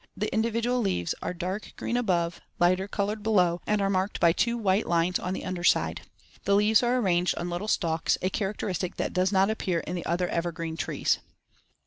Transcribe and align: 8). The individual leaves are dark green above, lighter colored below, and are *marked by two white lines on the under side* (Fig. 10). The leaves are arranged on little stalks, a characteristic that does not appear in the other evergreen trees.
8). 0.17 0.21
The 0.21 0.33
individual 0.33 0.79
leaves 0.81 1.13
are 1.21 1.31
dark 1.31 1.73
green 1.77 1.95
above, 1.95 2.41
lighter 2.57 2.87
colored 2.87 3.21
below, 3.21 3.61
and 3.67 3.83
are 3.83 3.89
*marked 3.91 4.19
by 4.19 4.33
two 4.33 4.57
white 4.57 4.87
lines 4.87 5.19
on 5.19 5.35
the 5.35 5.45
under 5.45 5.63
side* 5.63 5.99
(Fig. 5.99 6.07
10). 6.37 6.39
The 6.45 6.55
leaves 6.55 6.81
are 6.81 6.97
arranged 6.97 7.35
on 7.37 7.51
little 7.51 7.67
stalks, 7.67 8.17
a 8.23 8.31
characteristic 8.31 8.95
that 8.95 9.13
does 9.13 9.31
not 9.31 9.51
appear 9.51 9.81
in 9.81 9.95
the 9.95 10.05
other 10.07 10.27
evergreen 10.29 10.75
trees. 10.75 11.19